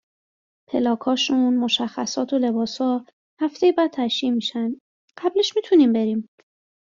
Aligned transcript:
پلاکاشون، 0.67 1.57
مشخصات 1.57 2.33
و 2.33 2.37
لباسا 2.37 3.05
هفتهی 3.41 3.71
بعد 3.71 3.91
تشیع 3.93 4.31
میشن، 4.31 4.71
قبلش 5.17 5.53
میتونیم 5.55 5.93
بریم 5.93 6.29